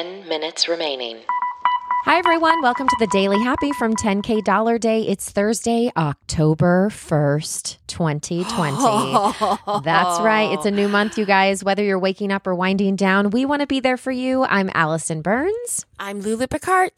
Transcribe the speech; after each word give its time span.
10 0.00 0.26
minutes 0.26 0.66
remaining. 0.66 1.18
Hi, 2.06 2.16
everyone. 2.16 2.62
Welcome 2.62 2.88
to 2.88 2.96
the 2.98 3.06
Daily 3.08 3.38
Happy 3.38 3.70
from 3.72 3.94
10K 3.94 4.42
Dollar 4.42 4.78
Day. 4.78 5.02
It's 5.02 5.30
Thursday, 5.30 5.92
October 5.94 6.88
1st, 6.88 7.76
2020. 7.86 9.82
That's 9.84 10.20
right. 10.22 10.52
It's 10.52 10.64
a 10.64 10.70
new 10.70 10.88
month, 10.88 11.18
you 11.18 11.26
guys. 11.26 11.62
Whether 11.62 11.84
you're 11.84 11.98
waking 11.98 12.32
up 12.32 12.46
or 12.46 12.54
winding 12.54 12.96
down, 12.96 13.28
we 13.28 13.44
want 13.44 13.60
to 13.60 13.66
be 13.66 13.78
there 13.78 13.98
for 13.98 14.10
you. 14.10 14.44
I'm 14.44 14.70
Allison 14.72 15.20
Burns. 15.20 15.84
I'm 15.98 16.22
Lulu 16.22 16.46
Picard. 16.46 16.92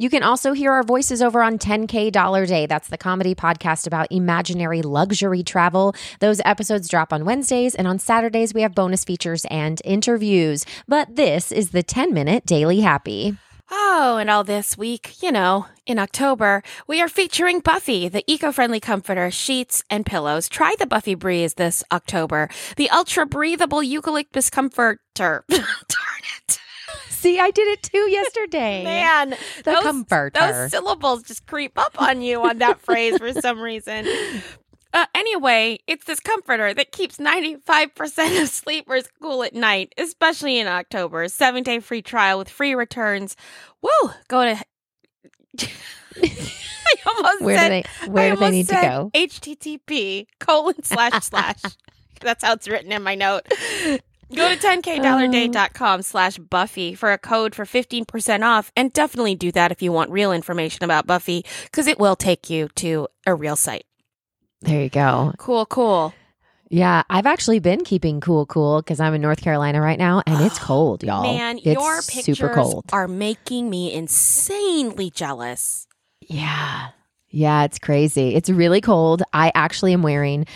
You 0.00 0.10
can 0.10 0.22
also 0.22 0.52
hear 0.52 0.70
our 0.70 0.84
voices 0.84 1.20
over 1.20 1.42
on 1.42 1.58
10K 1.58 2.12
Dollar 2.12 2.46
Day. 2.46 2.66
That's 2.66 2.86
the 2.86 2.96
comedy 2.96 3.34
podcast 3.34 3.84
about 3.84 4.06
imaginary 4.12 4.80
luxury 4.80 5.42
travel. 5.42 5.92
Those 6.20 6.40
episodes 6.44 6.88
drop 6.88 7.12
on 7.12 7.24
Wednesdays, 7.24 7.74
and 7.74 7.88
on 7.88 7.98
Saturdays, 7.98 8.54
we 8.54 8.62
have 8.62 8.76
bonus 8.76 9.02
features 9.04 9.44
and 9.50 9.82
interviews. 9.84 10.64
But 10.86 11.16
this 11.16 11.50
is 11.50 11.70
the 11.70 11.82
10 11.82 12.14
minute 12.14 12.46
Daily 12.46 12.78
Happy. 12.78 13.36
Oh, 13.72 14.18
and 14.20 14.30
all 14.30 14.44
this 14.44 14.78
week, 14.78 15.20
you 15.20 15.32
know, 15.32 15.66
in 15.84 15.98
October, 15.98 16.62
we 16.86 17.02
are 17.02 17.08
featuring 17.08 17.58
Buffy, 17.58 18.06
the 18.06 18.22
eco 18.28 18.52
friendly 18.52 18.78
comforter, 18.78 19.32
sheets, 19.32 19.82
and 19.90 20.06
pillows. 20.06 20.48
Try 20.48 20.76
the 20.78 20.86
Buffy 20.86 21.16
Breeze 21.16 21.54
this 21.54 21.82
October, 21.90 22.48
the 22.76 22.88
ultra 22.90 23.26
breathable 23.26 23.82
eucalyptus 23.82 24.48
comforter. 24.48 25.44
Darn 25.48 25.64
it. 26.36 26.60
See, 27.18 27.40
I 27.40 27.50
did 27.50 27.66
it 27.66 27.82
too 27.82 28.08
yesterday. 28.08 28.84
Man, 28.84 29.30
the 29.30 29.36
those, 29.64 29.82
comforter. 29.82 30.38
Those 30.38 30.70
syllables 30.70 31.24
just 31.24 31.46
creep 31.46 31.76
up 31.76 32.00
on 32.00 32.22
you 32.22 32.40
on 32.42 32.58
that 32.58 32.80
phrase 32.80 33.18
for 33.18 33.32
some 33.40 33.60
reason. 33.60 34.06
Uh, 34.92 35.06
anyway, 35.16 35.80
it's 35.88 36.04
this 36.04 36.20
comforter 36.20 36.72
that 36.72 36.92
keeps 36.92 37.16
95% 37.18 38.40
of 38.40 38.48
sleepers 38.48 39.08
cool 39.20 39.42
at 39.42 39.52
night, 39.52 39.92
especially 39.98 40.60
in 40.60 40.68
October. 40.68 41.26
Seven 41.26 41.64
day 41.64 41.80
free 41.80 42.02
trial 42.02 42.38
with 42.38 42.48
free 42.48 42.76
returns. 42.76 43.34
Woo! 43.82 44.10
Go 44.28 44.54
to. 44.54 44.64
I 46.22 46.94
almost 47.04 47.42
Where 47.42 47.58
said, 47.58 47.82
do 47.82 47.88
they 48.06 48.10
where 48.12 48.26
I 48.26 48.30
do 48.30 48.36
they 48.36 48.44
almost 48.44 48.52
need 48.52 48.68
to 48.68 48.74
go? 48.74 49.10
HTTP 49.12 50.26
colon 50.38 50.84
slash 50.84 51.24
slash. 51.24 51.62
That's 52.20 52.44
how 52.44 52.52
it's 52.52 52.68
written 52.68 52.92
in 52.92 53.02
my 53.02 53.16
note. 53.16 53.42
Go 54.34 54.54
to 54.54 54.68
um, 54.68 54.82
10kdollarday.com 54.82 56.02
slash 56.02 56.38
Buffy 56.38 56.94
for 56.94 57.12
a 57.12 57.18
code 57.18 57.54
for 57.54 57.64
15% 57.64 58.44
off. 58.44 58.70
And 58.76 58.92
definitely 58.92 59.34
do 59.34 59.50
that 59.52 59.72
if 59.72 59.82
you 59.82 59.92
want 59.92 60.10
real 60.10 60.32
information 60.32 60.84
about 60.84 61.06
Buffy, 61.06 61.44
because 61.64 61.86
it 61.86 61.98
will 61.98 62.16
take 62.16 62.50
you 62.50 62.68
to 62.76 63.08
a 63.26 63.34
real 63.34 63.56
site. 63.56 63.86
There 64.60 64.82
you 64.82 64.90
go. 64.90 65.32
Cool, 65.38 65.66
cool. 65.66 66.12
Yeah, 66.70 67.02
I've 67.08 67.26
actually 67.26 67.60
been 67.60 67.82
keeping 67.82 68.20
cool, 68.20 68.44
cool 68.44 68.82
because 68.82 69.00
I'm 69.00 69.14
in 69.14 69.22
North 69.22 69.40
Carolina 69.40 69.80
right 69.80 69.98
now 69.98 70.22
and 70.26 70.44
it's 70.44 70.58
cold, 70.58 71.02
y'all. 71.02 71.22
Man, 71.22 71.56
it's 71.58 71.66
your 71.66 72.02
pictures 72.02 72.38
super 72.38 72.54
cold. 72.54 72.84
are 72.92 73.08
making 73.08 73.70
me 73.70 73.92
insanely 73.92 75.10
jealous. 75.10 75.86
Yeah, 76.20 76.88
yeah, 77.30 77.64
it's 77.64 77.78
crazy. 77.78 78.34
It's 78.34 78.50
really 78.50 78.82
cold. 78.82 79.22
I 79.32 79.50
actually 79.54 79.94
am 79.94 80.02
wearing 80.02 80.46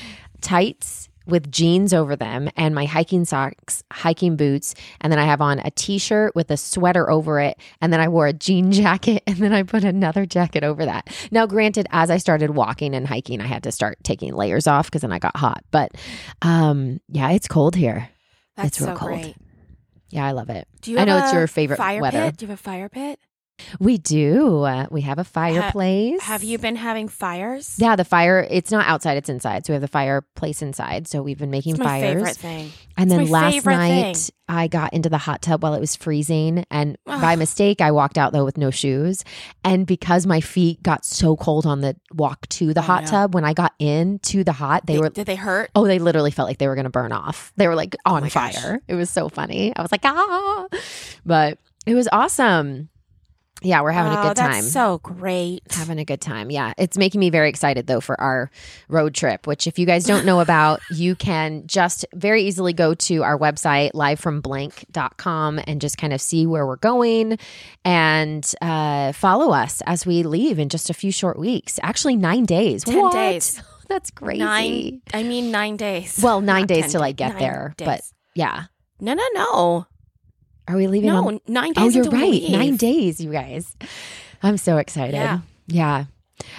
tights 0.43 1.09
with 1.27 1.51
jeans 1.51 1.93
over 1.95 2.17
them 2.17 2.49
and 2.57 2.75
my 2.75 2.85
hiking 2.85 3.25
socks, 3.25 3.83
hiking 3.93 4.37
boots, 4.37 4.75
and 5.01 5.13
then 5.13 5.19
I 5.19 5.25
have 5.25 5.41
on 5.41 5.59
a 5.61 5.71
t-shirt 5.71 6.35
with 6.35 6.51
a 6.51 6.57
sweater 6.57 7.11
over 7.11 7.41
it, 7.41 7.59
and 7.81 7.93
then 7.93 8.01
I 8.01 8.09
wore 8.09 8.27
a 8.27 8.33
jean 8.33 8.73
jacket, 8.83 9.23
and 9.27 9.37
then 9.37 9.53
I 9.53 9.63
put 9.63 9.85
another 9.85 10.27
jacket 10.27 10.65
over 10.65 10.85
that. 10.85 11.09
Now, 11.31 11.47
granted, 11.47 11.87
as 11.91 12.11
I 12.11 12.17
started 12.17 12.51
walking 12.51 12.95
and 12.95 13.07
hiking, 13.07 13.41
I 13.41 13.47
had 13.47 13.63
to 13.65 13.73
start 13.73 13.99
taking 14.03 14.35
layers 14.35 14.67
off 14.67 14.87
because 14.87 15.03
then 15.03 15.13
I 15.13 15.19
got 15.19 15.37
hot. 15.37 15.65
But 15.71 15.93
um, 16.43 17.01
yeah, 17.09 17.31
it's 17.31 17.49
cold 17.49 17.77
here. 17.77 18.09
That's 18.57 18.69
It's 18.69 18.81
real 18.81 18.95
so 18.95 18.97
cold. 18.97 19.13
great. 19.23 19.37
Yeah, 20.11 20.27
I 20.27 20.33
love 20.33 20.51
it. 20.51 20.69
Do 20.83 20.91
you 20.93 20.99
I 20.99 21.05
know 21.05 21.19
it's 21.19 21.33
your 21.33 21.47
favorite 21.47 21.79
fire 21.79 22.03
weather. 22.03 22.21
pit? 22.25 22.37
Do 22.37 22.45
you 22.45 22.51
have 22.51 22.59
a 22.59 22.63
fire 22.63 22.89
pit? 22.91 23.19
We 23.79 23.99
do. 23.99 24.63
Uh, 24.63 24.87
we 24.91 25.03
have 25.03 25.19
a 25.19 25.25
fireplace. 25.25 26.21
Have 26.23 26.43
you 26.43 26.59
been 26.59 26.75
having 26.77 27.07
fires? 27.09 27.77
Yeah, 27.79 27.95
the 27.97 28.05
fire. 28.05 28.47
It's 28.51 28.71
not 28.71 28.87
outside; 28.89 29.17
it's 29.17 29.29
inside. 29.29 29.65
So 29.67 29.73
we 29.73 29.75
have 29.75 29.83
the 29.83 29.89
fireplace 29.89 30.63
inside. 30.63 31.07
So 31.07 31.23
we've 31.23 31.39
been 31.39 31.51
making 31.51 31.73
It's 31.73 31.79
my 31.79 32.01
fires. 32.01 32.13
favorite 32.15 32.37
thing. 32.37 32.71
And 32.97 33.11
It's 33.11 33.19
then 33.23 33.31
last 33.31 33.65
night, 33.65 34.17
thing. 34.17 34.35
I 34.49 34.67
got 34.69 34.93
into 34.93 35.09
the 35.09 35.19
hot 35.19 35.43
tub 35.43 35.63
while 35.63 35.75
it 35.75 35.81
was 35.81 35.95
freezing, 35.97 36.65
and 36.71 36.97
by 37.07 37.37
mistake, 37.37 37.81
I 37.81 37.93
walked 37.93 38.19
out 38.19 38.33
though 38.33 38.45
with 38.45 38.59
no 38.59 38.71
shoes. 38.71 39.25
And 39.65 39.87
because 39.87 40.27
my 40.27 40.41
feet 40.41 40.83
got 40.83 41.05
so 41.05 41.37
cold 41.37 41.65
on 41.65 41.81
the 41.83 41.95
walk 42.13 42.49
to 42.51 42.75
the 42.75 42.81
Oh, 42.81 42.85
hot 42.85 43.05
no. 43.05 43.11
tub, 43.11 43.35
when 43.35 43.45
I 43.45 43.53
got 43.55 43.73
in 43.79 44.19
to 44.25 44.43
the 44.45 44.53
hot, 44.53 44.87
they 44.87 44.95
Did- 44.95 45.01
were. 45.03 45.11
Did 45.11 45.27
they 45.27 45.37
hurt? 45.37 45.71
Oh, 45.75 45.87
they 45.87 45.99
literally 46.01 46.31
felt 46.33 46.49
like 46.49 46.59
they 46.59 46.69
were 46.69 46.75
going 46.75 46.85
to 46.85 46.91
burn 46.91 47.13
off. 47.13 47.53
They 47.57 47.69
were 47.69 47.77
like 47.77 47.95
on 48.05 48.19
Oh 48.19 48.21
my 48.23 48.29
gosh. 48.29 48.57
fire. 48.57 48.81
It 48.89 48.95
was 48.95 49.09
so 49.11 49.29
funny. 49.29 49.73
I 49.77 49.83
was 49.83 49.93
like, 49.93 50.05
ah, 50.05 50.67
but 51.25 51.59
it 51.87 51.95
was 51.95 52.09
awesome. 52.13 52.89
Yeah, 53.65 53.81
we're 53.83 53.91
having 53.93 54.13
a 54.13 54.21
Oh, 54.21 54.29
good 54.29 54.37
time 54.37 54.53
That's 54.53 54.73
so 54.73 54.99
great. 54.99 55.63
having 55.71 55.99
a 55.99 56.05
good 56.05 56.21
time. 56.21 56.51
Yeah. 56.51 56.73
It's 56.79 56.97
making 56.99 57.21
me 57.21 57.31
very 57.31 57.49
excited 57.49 57.87
though 57.87 58.01
for 58.01 58.21
our 58.21 58.51
road 58.89 59.15
trip, 59.15 59.47
which 59.47 59.67
if 59.67 59.79
you 59.79 59.87
guys 59.87 60.05
don't 60.05 60.25
know 60.27 60.41
about, 60.41 60.81
you 60.91 61.15
can 61.15 61.67
just 61.67 62.05
very 62.15 62.43
easily 62.45 62.73
go 62.73 62.95
to 62.95 63.23
our 63.23 63.39
website 63.39 63.93
livefromblank.com 63.93 65.61
and 65.67 65.81
just 65.81 65.99
kind 65.99 66.13
of 66.13 66.21
see 66.21 66.47
where 66.47 66.67
we're 66.67 66.77
going 66.77 67.39
and 67.85 68.53
uh, 68.61 69.13
follow 69.13 69.53
us 69.53 69.83
as 69.87 70.07
we 70.07 70.23
leave 70.23 70.59
in 70.59 70.69
just 70.69 70.91
a 70.91 70.95
few 70.95 71.13
short 71.13 71.39
weeks. 71.39 71.79
Actually 71.83 72.17
9 72.17 72.45
days. 72.45 72.85
10 72.85 72.99
What? 73.01 73.13
days. 73.13 73.63
That's 73.89 74.11
crazy. 74.11 74.39
Nine. 74.39 75.03
I 75.13 75.23
mean, 75.23 75.51
nine 75.51 75.77
days. 75.77 76.19
Well, 76.23 76.41
9 76.41 76.61
Not 76.63 76.69
days 76.69 76.93
till 76.93 77.03
I 77.03 77.13
get 77.13 77.39
there, 77.39 77.75
days. 77.77 77.87
but 77.87 78.01
yeah. 78.35 78.65
no, 79.01 79.13
no, 79.13 79.25
no, 79.35 79.87
Are 80.69 80.77
we 80.77 80.87
leaving 80.87 81.11
no. 81.11 81.27
on 81.29 81.41
Nine 81.49 81.73
Oh, 81.77 81.85
days. 81.85 81.97
Oh, 81.97 82.03
you're 82.03 82.11
we 82.11 82.41
right. 82.41 82.51
Nine 82.51 82.77
days, 82.77 83.21
you 83.21 83.33
guys. 83.33 83.77
I'm 84.43 84.57
so 84.57 84.79
excited. 84.79 85.15
Yeah. 85.15 85.41
Yeah. 85.67 86.05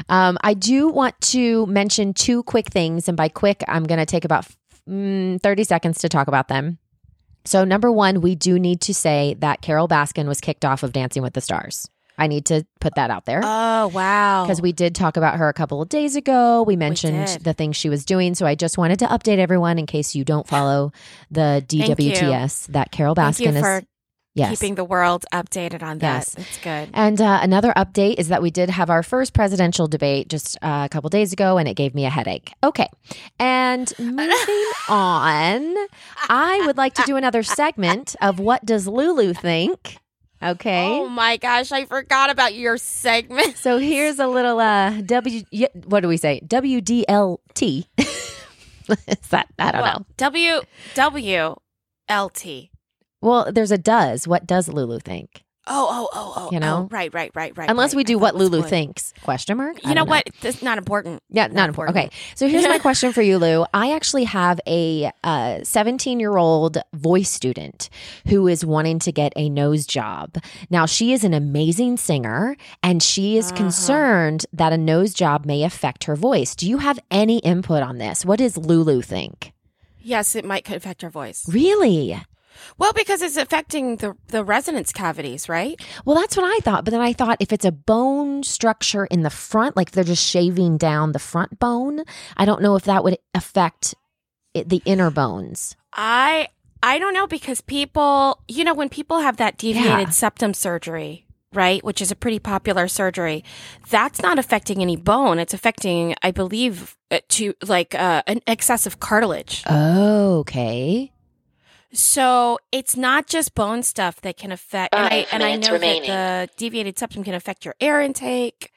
Um, 0.09 0.37
I 0.41 0.53
do 0.53 0.87
want 0.89 1.19
to 1.21 1.65
mention 1.67 2.13
two 2.13 2.43
quick 2.43 2.69
things. 2.69 3.07
And 3.07 3.17
by 3.17 3.29
quick, 3.29 3.63
I'm 3.67 3.83
going 3.83 3.99
to 3.99 4.05
take 4.05 4.25
about 4.25 4.47
mm, 4.89 5.41
30 5.41 5.63
seconds 5.63 5.99
to 5.99 6.09
talk 6.09 6.27
about 6.27 6.47
them. 6.47 6.77
So, 7.45 7.65
number 7.65 7.91
one, 7.91 8.21
we 8.21 8.35
do 8.35 8.57
need 8.57 8.79
to 8.81 8.93
say 8.93 9.35
that 9.39 9.61
Carole 9.61 9.87
Baskin 9.89 10.27
was 10.27 10.39
kicked 10.39 10.63
off 10.63 10.83
of 10.83 10.93
Dancing 10.93 11.21
with 11.23 11.33
the 11.33 11.41
Stars. 11.41 11.89
I 12.17 12.27
need 12.27 12.45
to 12.45 12.65
put 12.79 12.95
that 12.95 13.09
out 13.09 13.25
there. 13.25 13.41
Oh 13.43 13.87
wow. 13.87 14.43
Because 14.43 14.61
we 14.61 14.71
did 14.71 14.93
talk 14.93 15.17
about 15.17 15.37
her 15.37 15.49
a 15.49 15.53
couple 15.53 15.81
of 15.81 15.89
days 15.89 16.15
ago. 16.15 16.61
We 16.61 16.75
mentioned 16.75 17.25
did. 17.25 17.43
the 17.43 17.53
things 17.53 17.75
she 17.75 17.89
was 17.89 18.05
doing. 18.05 18.35
So 18.35 18.45
I 18.45 18.53
just 18.53 18.77
wanted 18.77 18.99
to 18.99 19.07
update 19.07 19.39
everyone 19.39 19.79
in 19.79 19.87
case 19.87 20.13
you 20.13 20.23
don't 20.23 20.47
follow 20.47 20.91
the. 21.31 21.65
DWTS 21.67 22.67
that 22.67 22.91
Carole 22.91 23.15
Baskin 23.15 23.55
is. 23.55 23.85
Yes. 24.35 24.59
keeping 24.59 24.75
the 24.75 24.83
world 24.83 25.25
updated 25.31 25.83
on 25.83 25.99
that. 25.99 26.15
Yes. 26.15 26.35
It's 26.37 26.57
good. 26.59 26.89
And 26.93 27.21
uh, 27.21 27.39
another 27.43 27.71
update 27.77 28.15
is 28.17 28.29
that 28.29 28.41
we 28.41 28.49
did 28.49 28.69
have 28.69 28.89
our 28.89 29.03
first 29.03 29.33
presidential 29.33 29.87
debate 29.87 30.27
just 30.27 30.57
uh, 30.63 30.83
a 30.85 30.89
couple 30.89 31.09
days 31.11 31.33
ago, 31.33 31.57
and 31.57 31.67
it 31.67 31.75
gave 31.75 31.93
me 31.93 32.05
a 32.05 32.09
headache. 32.09 32.51
Okay. 32.63 32.87
And 33.37 33.93
moving 33.99 34.65
on, 34.89 35.75
I 36.29 36.63
would 36.65 36.77
like 36.77 36.95
to 36.95 37.03
do 37.03 37.15
another 37.15 37.43
segment 37.43 38.15
of 38.21 38.39
What 38.39 38.65
Does 38.65 38.87
Lulu 38.87 39.33
Think? 39.33 39.97
Okay. 40.41 40.89
Oh 40.89 41.07
my 41.07 41.37
gosh, 41.37 41.71
I 41.71 41.85
forgot 41.85 42.29
about 42.29 42.53
your 42.53 42.77
segment. 42.77 43.57
So 43.57 43.77
here's 43.77 44.19
a 44.19 44.27
little 44.27 44.59
uh, 44.59 44.99
W, 45.01 45.43
what 45.85 46.01
do 46.01 46.07
we 46.09 46.17
say? 46.17 46.41
WDLT. 46.45 47.85
is 47.97 49.27
that? 49.29 49.47
I 49.57 49.71
don't 49.71 49.85
know. 49.85 50.05
W 50.17 50.61
W 50.95 51.55
L 52.09 52.29
T. 52.29 52.71
Well, 53.23 53.51
there's 53.51 53.71
a 53.71 53.77
does. 53.77 54.27
What 54.27 54.45
does 54.45 54.67
Lulu 54.67 54.99
think? 54.99 55.43
Oh, 55.65 55.87
oh, 55.89 56.09
oh, 56.13 56.33
oh. 56.35 56.51
You 56.51 56.59
know? 56.59 56.75
oh, 56.75 56.87
right, 56.91 57.13
right, 57.13 57.31
right, 57.33 57.57
right. 57.57 57.69
Unless 57.69 57.93
right. 57.93 57.99
we 57.99 58.03
do 58.03 58.17
what 58.19 58.35
Lulu 58.35 58.59
would. 58.59 58.69
thinks? 58.69 59.13
Question 59.23 59.55
mark. 59.55 59.81
You 59.81 59.91
know 59.91 60.01
don't 60.01 60.09
what? 60.09 60.27
That's 60.41 60.61
not 60.61 60.77
important. 60.77 61.23
Yeah, 61.29 61.47
not, 61.47 61.69
important. 61.69 61.95
Okay. 61.97 62.09
So 62.35 62.49
here's 62.49 62.67
my 62.67 62.79
question 62.87 63.13
for 63.13 63.21
you, 63.21 63.37
Lou. 63.37 63.65
I 63.73 63.93
actually 63.93 64.25
have 64.25 64.59
a 64.67 65.09
17 65.63 66.19
year 66.19 66.35
old 66.35 66.79
voice 66.93 67.29
student 67.29 67.89
who 68.27 68.45
is 68.49 68.65
wanting 68.65 68.99
to 68.99 69.13
get 69.13 69.31
a 69.37 69.49
nose 69.49 69.85
job. 69.85 70.35
Now, 70.69 70.85
she 70.85 71.13
is 71.13 71.23
an 71.23 71.33
amazing 71.33 71.95
singer 71.95 72.57
and 72.83 73.01
she 73.01 73.37
is 73.37 73.47
Uh-huh. 73.47 73.55
concerned 73.57 74.45
that 74.51 74.73
a 74.73 74.77
nose 74.77 75.13
job 75.13 75.45
may 75.45 75.63
affect 75.63 76.03
her 76.03 76.17
voice. 76.17 76.55
Do 76.57 76.69
you 76.69 76.79
have 76.79 76.99
any 77.09 77.37
input 77.39 77.83
on 77.83 77.99
this? 77.99 78.25
What 78.25 78.39
does 78.39 78.57
Lulu 78.57 79.01
think? 79.01 79.53
Yes, 80.01 80.35
it 80.35 80.43
might 80.43 80.69
affect 80.69 81.03
her 81.03 81.09
voice. 81.09 81.47
Really? 81.47 82.19
Well, 82.77 82.93
because 82.93 83.21
it's 83.21 83.37
affecting 83.37 83.97
the 83.97 84.15
the 84.27 84.43
resonance 84.43 84.91
cavities, 84.91 85.47
right? 85.49 85.79
Well, 86.05 86.15
that's 86.15 86.35
what 86.37 86.45
I 86.45 86.59
thought. 86.59 86.85
But 86.85 86.91
then 86.91 87.01
I 87.01 87.13
thought 87.13 87.37
if 87.39 87.51
it's 87.53 87.65
a 87.65 87.71
bone 87.71 88.43
structure 88.43 89.05
in 89.05 89.23
the 89.23 89.29
front, 89.29 89.75
like 89.77 89.91
they're 89.91 90.03
just 90.03 90.25
shaving 90.25 90.77
down 90.77 91.11
the 91.11 91.19
front 91.19 91.59
bone, 91.59 92.03
I 92.37 92.45
don't 92.45 92.61
know 92.61 92.75
if 92.75 92.83
that 92.83 93.03
would 93.03 93.17
affect 93.33 93.95
it, 94.53 94.69
the 94.69 94.81
inner 94.85 95.09
bones. 95.11 95.75
I 95.93 96.47
I 96.81 96.99
don't 96.99 97.13
know 97.13 97.27
because 97.27 97.61
people, 97.61 98.39
you 98.47 98.63
know, 98.63 98.73
when 98.73 98.89
people 98.89 99.19
have 99.19 99.37
that 99.37 99.57
deviated 99.57 100.07
Yeah. 100.07 100.09
septum 100.09 100.53
surgery, 100.53 101.25
right, 101.53 101.83
which 101.83 102.01
is 102.01 102.11
a 102.11 102.15
pretty 102.15 102.39
popular 102.39 102.87
surgery, 102.89 103.43
that's 103.89 104.21
not 104.21 104.37
affecting 104.37 104.81
any 104.81 104.97
bone. 104.97 105.39
It's 105.39 105.53
affecting, 105.53 106.13
I 106.21 106.31
believe, 106.31 106.97
uh, 107.09 107.19
to 107.29 107.53
like 107.65 107.95
uh, 107.95 108.23
an 108.27 108.41
excessive 108.47 108.99
cartilage. 108.99 109.63
Oh, 109.67 110.39
okay. 110.39 111.11
So 111.93 112.57
it's 112.71 112.97
not 112.97 113.27
just 113.27 113.53
bone 113.53 113.83
stuff 113.83 114.19
that 114.21 114.35
can 114.37 114.51
affect, 114.51 114.95
and 114.95 115.13
I 115.13 115.27
and 115.31 115.43
I 115.43 115.55
know 115.55 115.73
remaining. 115.73 116.09
that 116.09 116.49
the 116.49 116.57
deviated 116.57 116.97
septum 116.97 117.23
can 117.23 117.35
affect 117.35 117.65
your 117.65 117.75
air 117.79 118.01
intake. 118.01 118.71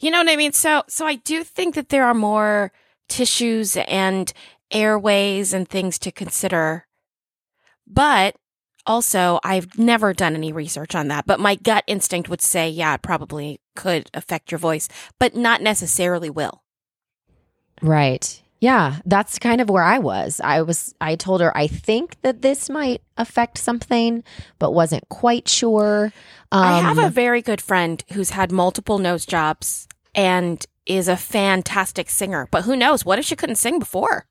You 0.00 0.10
know 0.10 0.18
what 0.18 0.28
I 0.28 0.36
mean? 0.36 0.52
So 0.52 0.82
so 0.88 1.06
I 1.06 1.14
do 1.14 1.44
think 1.44 1.76
that 1.76 1.90
there 1.90 2.04
are 2.04 2.14
more 2.14 2.72
tissues 3.08 3.76
and 3.76 4.32
airways 4.70 5.52
and 5.52 5.68
things 5.68 5.98
to 6.00 6.12
consider. 6.12 6.86
But 7.86 8.36
also, 8.86 9.38
I've 9.44 9.78
never 9.78 10.12
done 10.12 10.34
any 10.34 10.52
research 10.52 10.94
on 10.94 11.08
that. 11.08 11.26
But 11.26 11.38
my 11.38 11.54
gut 11.54 11.84
instinct 11.86 12.28
would 12.28 12.40
say, 12.40 12.68
yeah, 12.68 12.94
it 12.94 13.02
probably 13.02 13.60
could 13.76 14.10
affect 14.14 14.50
your 14.50 14.58
voice, 14.58 14.88
but 15.18 15.36
not 15.36 15.62
necessarily 15.62 16.30
will. 16.30 16.62
Right. 17.82 18.42
Yeah, 18.60 18.98
that's 19.06 19.38
kind 19.38 19.62
of 19.62 19.70
where 19.70 19.82
I 19.82 19.98
was. 19.98 20.40
I 20.44 20.60
was 20.62 20.94
I 21.00 21.16
told 21.16 21.40
her 21.40 21.56
I 21.56 21.66
think 21.66 22.20
that 22.20 22.42
this 22.42 22.68
might 22.68 23.00
affect 23.16 23.56
something, 23.56 24.22
but 24.58 24.72
wasn't 24.72 25.08
quite 25.08 25.48
sure. 25.48 26.12
Um, 26.52 26.62
I 26.62 26.80
have 26.80 26.98
a 26.98 27.08
very 27.08 27.40
good 27.40 27.62
friend 27.62 28.04
who's 28.12 28.30
had 28.30 28.52
multiple 28.52 28.98
nose 28.98 29.24
jobs 29.24 29.88
and 30.14 30.64
is 30.84 31.08
a 31.08 31.16
fantastic 31.16 32.10
singer. 32.10 32.48
But 32.50 32.64
who 32.64 32.76
knows? 32.76 33.04
What 33.04 33.18
if 33.18 33.24
she 33.24 33.36
couldn't 33.36 33.56
sing 33.56 33.78
before? 33.78 34.26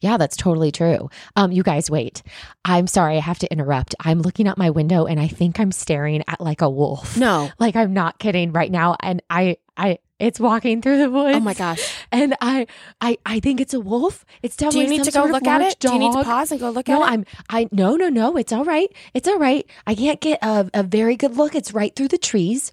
Yeah, 0.00 0.16
that's 0.16 0.36
totally 0.36 0.72
true. 0.72 1.10
Um, 1.36 1.52
you 1.52 1.62
guys, 1.62 1.90
wait. 1.90 2.22
I'm 2.64 2.88
sorry, 2.88 3.16
I 3.16 3.20
have 3.20 3.38
to 3.40 3.52
interrupt. 3.52 3.94
I'm 4.00 4.20
looking 4.20 4.48
out 4.48 4.58
my 4.58 4.70
window 4.70 5.06
and 5.06 5.20
I 5.20 5.28
think 5.28 5.60
I'm 5.60 5.70
staring 5.70 6.24
at 6.26 6.40
like 6.40 6.60
a 6.60 6.68
wolf. 6.68 7.16
No. 7.16 7.50
Like 7.60 7.76
I'm 7.76 7.92
not 7.92 8.18
kidding 8.18 8.52
right 8.52 8.72
now. 8.72 8.96
And 8.98 9.22
I, 9.30 9.58
I, 9.76 9.98
it's 10.22 10.38
walking 10.38 10.80
through 10.80 10.98
the 10.98 11.10
woods. 11.10 11.36
Oh 11.36 11.40
my 11.40 11.52
gosh. 11.52 11.94
And 12.12 12.36
I, 12.40 12.68
I, 13.00 13.18
I 13.26 13.40
think 13.40 13.60
it's 13.60 13.74
a 13.74 13.80
wolf. 13.80 14.24
It's 14.40 14.54
definitely. 14.56 14.86
Do 14.86 14.92
you 14.92 14.98
need 14.98 15.04
to 15.04 15.10
go 15.10 15.24
look 15.24 15.46
at 15.48 15.60
it? 15.62 15.80
Do 15.80 15.92
you 15.92 15.98
need 15.98 16.12
to 16.12 16.22
pause 16.22 16.52
and 16.52 16.60
go 16.60 16.70
look 16.70 16.86
No, 16.86 17.02
at 17.02 17.06
it? 17.06 17.06
No, 17.06 17.12
I'm. 17.12 17.26
I 17.50 17.68
no, 17.72 17.96
no, 17.96 18.08
no. 18.08 18.36
It's 18.36 18.52
all 18.52 18.64
right. 18.64 18.88
It's 19.14 19.26
all 19.26 19.38
right. 19.38 19.66
I 19.84 19.96
can't 19.96 20.20
get 20.20 20.38
a, 20.40 20.70
a 20.72 20.84
very 20.84 21.16
good 21.16 21.36
look. 21.36 21.56
It's 21.56 21.74
right 21.74 21.94
through 21.96 22.06
the 22.08 22.18
trees, 22.18 22.70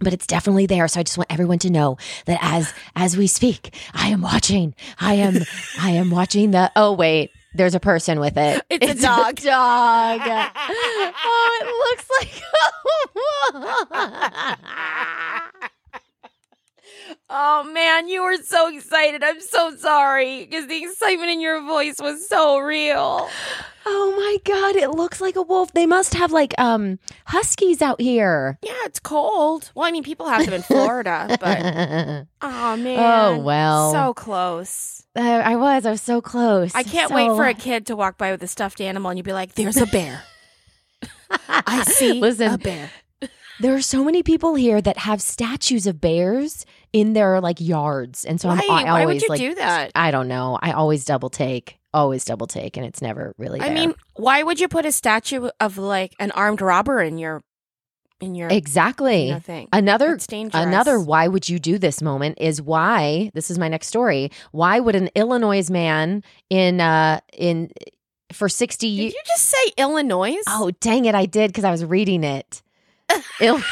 but 0.00 0.12
it's 0.12 0.26
definitely 0.26 0.66
there. 0.66 0.86
So 0.86 1.00
I 1.00 1.02
just 1.02 1.16
want 1.16 1.32
everyone 1.32 1.58
to 1.60 1.70
know 1.70 1.96
that 2.26 2.38
as 2.42 2.74
as 2.94 3.16
we 3.16 3.26
speak, 3.26 3.74
I 3.94 4.08
am 4.08 4.20
watching. 4.20 4.74
I 5.00 5.14
am. 5.14 5.38
I 5.80 5.92
am 5.92 6.10
watching 6.10 6.50
the. 6.50 6.70
Oh 6.76 6.92
wait, 6.92 7.30
there's 7.54 7.74
a 7.74 7.80
person 7.80 8.20
with 8.20 8.36
it. 8.36 8.62
It's 8.68 9.00
a 9.00 9.02
dog. 9.06 9.36
dog. 9.36 10.20
oh, 10.68 11.58
it 11.62 11.66
looks 11.88 12.10
like. 12.20 12.42
Oh 17.38 17.64
man, 17.64 18.08
you 18.08 18.22
were 18.22 18.38
so 18.38 18.74
excited. 18.74 19.22
I'm 19.22 19.42
so 19.42 19.76
sorry 19.76 20.46
because 20.46 20.68
the 20.68 20.82
excitement 20.82 21.28
in 21.28 21.42
your 21.42 21.60
voice 21.66 21.96
was 22.00 22.26
so 22.26 22.60
real. 22.60 23.28
oh 23.84 24.14
my 24.16 24.38
god! 24.50 24.74
It 24.74 24.92
looks 24.92 25.20
like 25.20 25.36
a 25.36 25.42
wolf. 25.42 25.70
They 25.74 25.84
must 25.84 26.14
have 26.14 26.32
like 26.32 26.54
um 26.56 26.98
huskies 27.26 27.82
out 27.82 28.00
here. 28.00 28.58
Yeah, 28.62 28.72
it's 28.86 29.00
cold. 29.00 29.70
Well, 29.74 29.86
I 29.86 29.90
mean, 29.90 30.02
people 30.02 30.26
have 30.26 30.46
them 30.46 30.54
in 30.54 30.62
Florida, 30.62 31.36
but 31.38 32.26
oh 32.40 32.76
man. 32.78 32.98
Oh, 32.98 33.38
well. 33.40 33.92
So 33.92 34.14
close. 34.14 35.04
I, 35.14 35.52
I 35.52 35.56
was. 35.56 35.84
I 35.84 35.90
was 35.90 36.00
so 36.00 36.22
close. 36.22 36.74
I 36.74 36.84
can't 36.84 37.12
wait 37.12 37.28
for 37.28 37.44
a 37.44 37.52
kid 37.52 37.84
to 37.88 37.96
walk 37.96 38.16
by 38.16 38.30
with 38.30 38.42
a 38.44 38.48
stuffed 38.48 38.80
animal 38.80 39.10
and 39.10 39.18
you'd 39.18 39.24
be 39.24 39.34
like, 39.34 39.52
there's 39.56 39.76
a 39.76 39.86
bear. 39.86 40.22
I 41.50 41.84
see 41.84 42.14
Listen, 42.14 42.54
a 42.54 42.56
bear. 42.56 42.90
There 43.60 43.74
are 43.74 43.82
so 43.82 44.04
many 44.04 44.22
people 44.22 44.54
here 44.54 44.80
that 44.80 44.98
have 44.98 45.20
statues 45.20 45.86
of 45.86 46.00
bears 46.00 46.64
in 46.92 47.12
their 47.12 47.40
like 47.40 47.60
yards, 47.60 48.24
and 48.24 48.40
so 48.40 48.48
Why, 48.48 48.60
I'm, 48.68 48.70
I 48.70 48.84
why 48.84 49.00
always 49.02 49.06
would 49.06 49.22
you 49.22 49.28
like, 49.28 49.40
do 49.40 49.54
that? 49.56 49.92
I 49.94 50.10
don't 50.10 50.28
know. 50.28 50.58
I 50.60 50.72
always 50.72 51.04
double 51.04 51.30
take, 51.30 51.78
always 51.92 52.24
double 52.24 52.46
take, 52.46 52.76
and 52.76 52.84
it's 52.86 53.02
never 53.02 53.34
really. 53.38 53.60
I 53.60 53.70
mean, 53.70 53.94
why 54.14 54.42
would 54.42 54.60
you 54.60 54.68
put 54.68 54.86
a 54.86 54.92
statue 54.92 55.48
of 55.60 55.78
like 55.78 56.14
an 56.18 56.30
armed 56.32 56.60
robber 56.60 57.00
in 57.00 57.18
your 57.18 57.42
in 58.20 58.34
your 58.34 58.48
exactly. 58.48 59.26
you 59.26 59.34
know, 59.34 59.40
thing? 59.40 59.68
Another 59.72 60.14
It's 60.14 60.26
dangerous. 60.26 60.64
Another 60.64 60.98
why 61.00 61.28
would 61.28 61.48
you 61.48 61.58
do 61.58 61.78
this 61.78 62.02
moment 62.02 62.38
is 62.40 62.62
why 62.62 63.30
this 63.34 63.50
is 63.50 63.58
my 63.58 63.68
next 63.68 63.88
story. 63.88 64.30
Why 64.52 64.80
would 64.80 64.94
an 64.94 65.10
Illinois 65.14 65.68
man 65.70 66.22
in 66.50 66.80
uh 66.80 67.20
in 67.32 67.70
for 68.32 68.48
60 68.48 68.86
Did 68.86 68.92
years 68.92 69.14
you 69.14 69.22
just 69.26 69.46
say 69.46 69.72
Illinois? 69.76 70.36
Oh, 70.48 70.70
dang 70.80 71.04
it, 71.04 71.14
I 71.14 71.26
did 71.26 71.54
cuz 71.54 71.64
I 71.64 71.70
was 71.70 71.84
reading 71.84 72.24
it. 72.24 72.62
Il- 73.40 73.62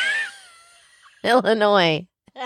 Illinois. 1.25 2.06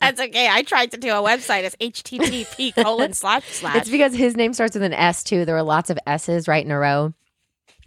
That's 0.00 0.20
okay. 0.20 0.48
I 0.48 0.62
tried 0.62 0.92
to 0.92 0.96
do 0.96 1.08
a 1.10 1.14
website. 1.22 1.64
It's 1.64 1.76
http 1.76 2.74
colon 2.82 3.12
slash 3.12 3.44
slash. 3.46 3.76
It's 3.76 3.90
because 3.90 4.14
his 4.14 4.36
name 4.36 4.54
starts 4.54 4.74
with 4.74 4.84
an 4.84 4.92
S 4.94 5.24
too. 5.24 5.44
There 5.44 5.56
were 5.56 5.62
lots 5.62 5.90
of 5.90 5.98
S's 6.06 6.46
right 6.46 6.64
in 6.64 6.70
a 6.70 6.78
row. 6.78 7.12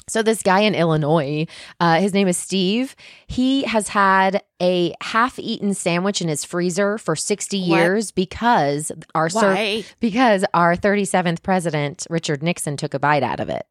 So 0.09 0.21
this 0.21 0.43
guy 0.43 0.59
in 0.59 0.75
Illinois, 0.75 1.47
uh, 1.79 2.01
his 2.01 2.13
name 2.13 2.27
is 2.27 2.35
Steve. 2.37 2.93
He 3.27 3.63
has 3.63 3.87
had 3.87 4.43
a 4.61 4.93
half-eaten 5.01 5.73
sandwich 5.73 6.21
in 6.21 6.27
his 6.27 6.43
freezer 6.43 6.97
for 6.97 7.15
sixty 7.15 7.61
What? 7.69 7.77
years 7.77 8.11
because 8.11 8.91
our 9.15 9.29
sir- 9.29 9.55
Why? 9.55 9.85
because 10.01 10.43
our 10.53 10.75
thirty-seventh 10.75 11.41
president 11.41 12.05
Richard 12.09 12.43
Nixon 12.43 12.75
took 12.75 12.93
a 12.93 12.99
bite 12.99 13.23
out 13.23 13.39
of 13.39 13.47
it. 13.47 13.65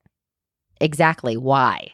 Exactly 0.80 1.36
why? 1.36 1.92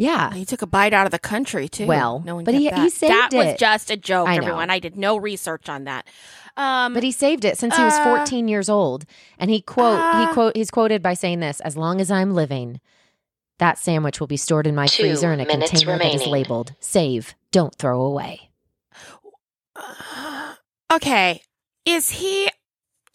Yeah, 0.00 0.32
He 0.32 0.44
took 0.44 0.62
a 0.62 0.66
bite 0.66 0.92
out 0.94 1.06
of 1.06 1.10
the 1.10 1.18
country 1.18 1.68
too. 1.68 1.86
Well, 1.86 2.22
no 2.24 2.36
one 2.36 2.44
but 2.44 2.54
he- 2.54 2.70
that. 2.70 2.78
he 2.78 2.88
saved 2.88 3.12
that 3.12 3.30
was 3.32 3.58
just 3.58 3.90
a 3.90 3.96
joke, 3.96 4.28
I 4.28 4.36
know. 4.36 4.42
everyone. 4.42 4.70
I 4.70 4.78
did 4.78 4.96
no 4.96 5.16
research 5.16 5.68
on 5.68 5.84
that. 5.84 6.06
Um, 6.56 6.94
but 6.94 7.02
he 7.02 7.10
saved 7.12 7.44
it 7.44 7.58
since 7.58 7.76
he 7.76 7.82
was 7.82 7.94
Uh, 7.94 8.04
14 8.04 8.46
years 8.48 8.68
old, 8.68 9.04
and 9.38 9.50
he 9.50 9.60
quote 9.60 9.98
he 9.98 10.22
uh, 10.24 10.32
quote 10.32 10.56
he's 10.56 10.70
quoted 10.70 11.02
by 11.02 11.14
saying 11.14 11.40
this: 11.40 11.58
"As 11.60 11.76
long 11.76 12.00
as 12.00 12.10
I'm 12.12 12.32
living, 12.32 12.80
that 13.58 13.76
sandwich 13.78 14.20
will 14.20 14.26
be 14.28 14.36
stored 14.36 14.66
in 14.68 14.74
my 14.76 14.86
freezer 14.86 15.32
in 15.32 15.40
a 15.40 15.44
minutes 15.46 15.70
container 15.72 15.98
that 15.98 16.06
is 16.06 16.12
remaining. 16.14 16.32
labeled 16.32 16.74
save, 16.80 17.34
don't 17.50 17.74
throw 17.76 18.00
away." 18.00 18.50
okay, 20.92 21.42
is 21.84 22.10
he 22.10 22.47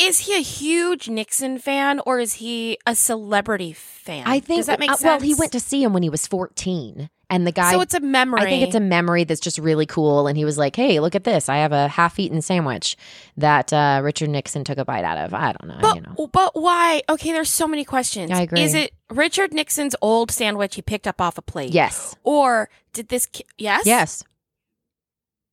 is 0.08 0.20
he 0.20 0.36
a 0.36 0.42
huge 0.42 1.10
Nixon 1.10 1.58
fan 1.58 2.00
or 2.06 2.20
is 2.20 2.34
he 2.36 2.78
a 2.86 2.96
celebrity 2.96 3.74
fan? 3.74 4.24
I 4.26 4.40
think 4.40 4.60
does 4.60 4.66
that 4.68 4.80
make 4.80 4.92
uh, 4.92 4.96
sense? 4.96 5.22
well, 5.22 5.28
he 5.28 5.34
went 5.36 5.52
to 5.54 5.60
see 5.60 5.84
him 5.84 5.94
when 5.94 6.04
he 6.04 6.10
was 6.10 6.28
14, 6.28 7.10
and 7.30 7.48
the 7.48 7.52
guy. 7.52 7.72
so 7.72 7.82
it's 7.82 7.94
a 7.94 8.00
memory. 8.00 8.42
I 8.42 8.46
think 8.46 8.64
it's 8.64 8.76
a 8.76 8.80
memory 8.80 9.24
that's 9.24 9.40
just 9.40 9.58
really 9.58 9.86
cool. 9.86 10.28
And 10.28 10.38
he 10.38 10.46
was 10.46 10.58
like, 10.58 10.76
"Hey, 10.76 11.00
look 11.00 11.16
at 11.16 11.24
this! 11.24 11.50
I 11.50 11.58
have 11.58 11.72
a 11.72 11.88
half-eaten 11.88 12.42
sandwich 12.42 12.96
that 13.38 13.72
uh, 13.74 14.02
Richard 14.04 14.30
Nixon 14.30 14.64
took 14.64 14.78
a 14.78 14.86
bite 14.86 15.04
out 15.04 15.18
of." 15.18 15.34
I 15.34 15.54
don't 15.54 15.68
know, 15.70 15.78
But, 15.82 15.96
you 15.96 16.02
know. 16.02 16.28
but 16.28 16.52
why? 16.54 17.02
Okay, 17.10 17.32
there's 17.32 17.50
so 17.50 17.68
many 17.68 17.86
questions. 17.86 18.30
I 18.32 18.42
agree. 18.42 18.62
Is 18.62 18.76
it 18.76 18.92
Richard 19.10 19.54
Nixon's 19.54 19.96
old 20.02 20.30
sandwich 20.32 20.76
he 20.76 20.82
picked 20.82 21.08
up 21.08 21.20
off 21.22 21.38
a 21.38 21.42
plate? 21.42 21.72
Yes, 21.74 22.16
Or 22.24 22.70
did 22.92 23.08
this? 23.08 23.26
Ki- 23.26 23.46
yes. 23.58 23.84
yes, 23.86 24.24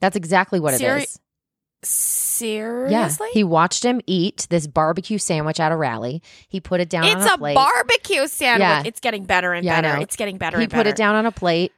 that's 0.01 0.17
exactly 0.17 0.61
what 0.61 0.75
it 0.75 0.79
Seri- 0.79 1.05
is. 1.05 1.19
Seriously? 1.83 3.29
Yeah, 3.29 3.33
he 3.35 3.45
watched 3.45 3.85
him 3.85 4.01
eat 4.07 4.47
this 4.51 4.67
barbecue 4.67 5.19
sandwich 5.19 5.61
at 5.61 5.73
a 5.73 5.77
rally. 5.77 6.23
He 6.49 6.61
put 6.61 6.81
it 6.81 6.89
down 6.89 7.05
it's 7.05 7.31
on 7.31 7.43
a, 7.43 7.51
a 7.53 7.55
barbecue 7.55 8.27
sandwich. 8.27 8.61
Yeah. 8.61 8.83
It's 8.85 9.01
getting 9.01 9.25
better 9.25 9.53
and 9.53 9.65
Yeah, 9.65 9.81
better. 9.81 10.03
It's 10.03 10.17
getting 10.17 10.39
better 10.39 10.59
he 10.59 10.67
put 10.67 10.73
better. 10.77 10.91
it 10.91 10.97
down 10.97 11.15
on 11.15 11.27
a 11.27 11.33
plate. 11.33 11.73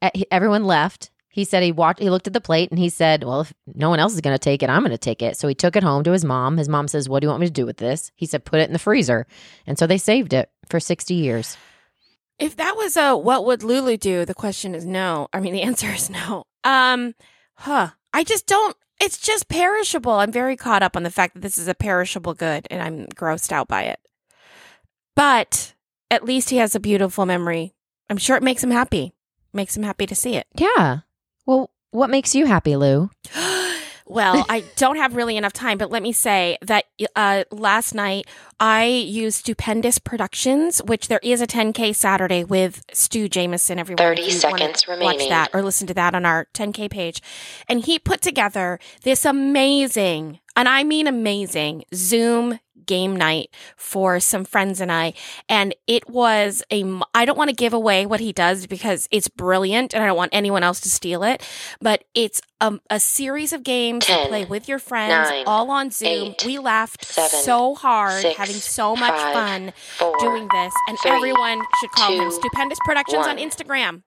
Uh, 0.00 0.10
Everyone 0.30 0.64
left. 0.64 1.10
He 1.28 1.44
said 1.44 1.62
he 1.62 1.70
watched. 1.72 2.00
He 2.00 2.10
looked 2.10 2.26
at 2.26 2.32
the 2.32 2.40
plate 2.40 2.70
and 2.70 2.78
he 2.80 2.88
said, 2.88 3.22
"Well, 3.22 3.42
if 3.42 3.52
no 3.72 3.90
one 3.90 4.00
else 4.00 4.14
is 4.14 4.20
going 4.20 4.34
to 4.34 4.40
take 4.40 4.62
it, 4.64 4.70
I'm 4.70 4.80
going 4.80 4.90
to 4.90 4.98
take 4.98 5.22
it." 5.22 5.36
So 5.36 5.46
he 5.46 5.54
took 5.54 5.76
it 5.76 5.84
home 5.84 6.02
to 6.04 6.10
his 6.10 6.24
mom. 6.24 6.56
His 6.56 6.68
mom 6.68 6.88
says, 6.88 7.08
"What 7.08 7.20
do 7.20 7.26
you 7.26 7.28
want 7.28 7.42
me 7.42 7.46
to 7.46 7.52
do 7.52 7.64
with 7.66 7.76
this?" 7.76 8.10
He 8.16 8.26
said, 8.26 8.44
"Put 8.44 8.58
it 8.60 8.66
in 8.66 8.72
the 8.72 8.78
freezer." 8.80 9.26
And 9.66 9.78
so 9.78 9.86
they 9.86 9.98
saved 9.98 10.32
it 10.32 10.50
for 10.68 10.80
60 10.80 11.14
years. 11.14 11.56
If 12.40 12.56
that 12.56 12.76
was 12.76 12.96
a 12.96 13.16
what 13.16 13.44
would 13.44 13.62
Lulu 13.62 13.96
do? 13.96 14.24
The 14.24 14.34
question 14.34 14.74
is 14.74 14.84
no. 14.84 15.28
I 15.32 15.38
mean, 15.38 15.52
the 15.52 15.62
answer 15.70 15.90
is 15.92 16.10
no. 16.10 16.44
Um, 16.64 17.14
huh. 17.54 17.90
I 18.12 18.24
just 18.24 18.46
don't. 18.46 18.76
It's 19.00 19.18
just 19.18 19.48
perishable. 19.48 20.12
I'm 20.12 20.32
very 20.32 20.56
caught 20.56 20.82
up 20.82 20.96
on 20.96 21.04
the 21.04 21.10
fact 21.10 21.34
that 21.34 21.40
this 21.40 21.58
is 21.58 21.68
a 21.68 21.74
perishable 21.74 22.34
good, 22.34 22.66
and 22.70 22.82
I'm 22.82 23.06
grossed 23.08 23.52
out 23.52 23.68
by 23.68 23.82
it. 23.82 24.00
But 25.14 25.74
at 26.10 26.24
least 26.24 26.50
he 26.50 26.56
has 26.56 26.74
a 26.74 26.80
beautiful 26.80 27.26
memory. 27.26 27.74
I'm 28.10 28.16
sure 28.16 28.36
it 28.36 28.42
makes 28.42 28.62
him 28.62 28.70
happy. 28.70 29.14
Makes 29.52 29.76
him 29.76 29.82
happy 29.82 30.06
to 30.06 30.14
see 30.14 30.36
it. 30.36 30.46
Yeah. 30.56 31.00
Well, 31.46 31.70
what 31.90 32.10
makes 32.10 32.34
you 32.34 32.46
happy, 32.46 32.76
Lou? 32.76 33.10
well, 34.08 34.44
I 34.48 34.64
don't 34.76 34.96
have 34.96 35.14
really 35.16 35.36
enough 35.36 35.52
time, 35.52 35.78
but 35.78 35.90
let 35.90 36.02
me 36.02 36.12
say 36.12 36.58
that 36.62 36.84
uh, 37.14 37.44
last 37.50 37.94
night 37.94 38.26
I 38.58 38.84
used 38.84 39.38
Stupendous 39.38 39.98
Productions, 39.98 40.82
which 40.82 41.08
there 41.08 41.20
is 41.22 41.40
a 41.40 41.46
10K 41.46 41.94
Saturday 41.94 42.44
with 42.44 42.84
Stu 42.92 43.28
Jameson. 43.28 43.78
Everyone, 43.78 43.98
30 43.98 44.22
if 44.22 44.42
you 44.42 44.48
wanna 44.48 44.72
Watch 45.04 45.28
that 45.28 45.50
or 45.52 45.62
listen 45.62 45.86
to 45.88 45.94
that 45.94 46.14
on 46.14 46.24
our 46.24 46.46
10K 46.54 46.90
page. 46.90 47.22
And 47.68 47.84
he 47.84 47.98
put 47.98 48.22
together 48.22 48.78
this 49.02 49.24
amazing, 49.24 50.40
and 50.56 50.68
I 50.68 50.84
mean 50.84 51.06
amazing, 51.06 51.84
Zoom 51.94 52.58
game 52.88 53.14
night 53.14 53.50
for 53.76 54.18
some 54.18 54.44
friends 54.44 54.80
and 54.80 54.90
I. 54.90 55.12
And 55.48 55.74
it 55.86 56.10
was 56.10 56.64
a, 56.72 56.84
I 57.14 57.24
don't 57.24 57.38
want 57.38 57.50
to 57.50 57.56
give 57.56 57.72
away 57.72 58.04
what 58.06 58.18
he 58.18 58.32
does 58.32 58.66
because 58.66 59.06
it's 59.12 59.28
brilliant 59.28 59.94
and 59.94 60.02
I 60.02 60.06
don't 60.08 60.16
want 60.16 60.30
anyone 60.34 60.64
else 60.64 60.80
to 60.80 60.90
steal 60.90 61.22
it, 61.22 61.46
but 61.80 62.02
it's 62.14 62.40
a, 62.60 62.80
a 62.90 62.98
series 62.98 63.52
of 63.52 63.62
games 63.62 64.08
you 64.08 64.16
play 64.26 64.44
with 64.44 64.68
your 64.68 64.80
friends 64.80 65.30
nine, 65.30 65.44
all 65.46 65.70
on 65.70 65.92
Zoom. 65.92 66.08
eight, 66.08 66.42
we 66.44 66.58
laughed 66.58 67.04
seven, 67.04 67.38
so 67.40 67.76
hard, 67.76 68.20
six, 68.22 68.36
having 68.36 68.56
so 68.56 68.96
much 68.96 69.12
five, 69.12 69.32
fun 69.34 69.72
four, 69.98 70.16
doing 70.18 70.48
this. 70.52 70.74
And 70.88 70.98
three, 70.98 71.10
everyone 71.12 71.62
should 71.80 71.90
call 71.92 72.18
him 72.18 72.30
Stupendous 72.32 72.78
Productions 72.84 73.26
on. 73.26 73.36
Instagram. 73.36 74.02